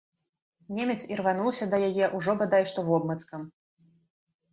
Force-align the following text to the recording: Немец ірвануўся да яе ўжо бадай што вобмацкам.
Немец 0.77 0.95
ірвануўся 1.13 1.67
да 1.73 1.77
яе 1.89 2.05
ўжо 2.17 2.35
бадай 2.39 2.63
што 2.71 2.79
вобмацкам. 2.89 3.45